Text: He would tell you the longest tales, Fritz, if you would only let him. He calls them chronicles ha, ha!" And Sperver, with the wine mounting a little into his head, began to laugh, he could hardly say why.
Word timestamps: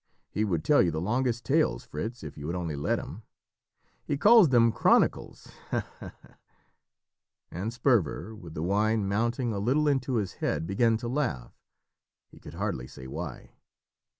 He 0.31 0.43
would 0.43 0.63
tell 0.63 0.81
you 0.81 0.89
the 0.89 0.99
longest 0.99 1.45
tales, 1.45 1.85
Fritz, 1.85 2.23
if 2.23 2.35
you 2.35 2.47
would 2.47 2.55
only 2.55 2.75
let 2.75 2.97
him. 2.97 3.21
He 4.03 4.17
calls 4.17 4.49
them 4.49 4.71
chronicles 4.71 5.51
ha, 5.69 5.85
ha!" 5.99 6.11
And 7.51 7.71
Sperver, 7.71 8.33
with 8.35 8.55
the 8.55 8.63
wine 8.63 9.07
mounting 9.07 9.53
a 9.53 9.59
little 9.59 9.87
into 9.87 10.15
his 10.15 10.33
head, 10.41 10.65
began 10.65 10.97
to 10.97 11.07
laugh, 11.07 11.53
he 12.31 12.39
could 12.39 12.55
hardly 12.55 12.87
say 12.87 13.05
why. 13.05 13.51